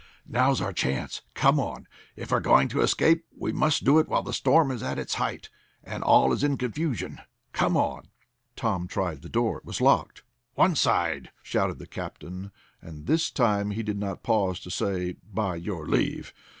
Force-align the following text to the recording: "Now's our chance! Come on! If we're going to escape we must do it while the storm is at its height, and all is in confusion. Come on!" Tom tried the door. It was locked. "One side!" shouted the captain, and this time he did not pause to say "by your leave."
"Now's 0.27 0.61
our 0.61 0.73
chance! 0.73 1.21
Come 1.35 1.59
on! 1.59 1.87
If 2.15 2.31
we're 2.31 2.39
going 2.39 2.69
to 2.69 2.81
escape 2.81 3.23
we 3.37 3.51
must 3.51 3.83
do 3.83 3.99
it 3.99 4.07
while 4.07 4.23
the 4.23 4.33
storm 4.33 4.71
is 4.71 4.81
at 4.81 4.97
its 4.97 5.13
height, 5.13 5.51
and 5.83 6.01
all 6.03 6.33
is 6.33 6.43
in 6.43 6.57
confusion. 6.57 7.21
Come 7.53 7.77
on!" 7.77 8.07
Tom 8.55 8.87
tried 8.87 9.21
the 9.21 9.29
door. 9.29 9.59
It 9.59 9.65
was 9.65 9.79
locked. 9.79 10.23
"One 10.55 10.75
side!" 10.75 11.29
shouted 11.43 11.77
the 11.77 11.85
captain, 11.85 12.51
and 12.81 13.05
this 13.05 13.29
time 13.29 13.69
he 13.69 13.83
did 13.83 13.99
not 13.99 14.23
pause 14.23 14.59
to 14.61 14.71
say 14.71 15.17
"by 15.31 15.55
your 15.57 15.87
leave." 15.87 16.33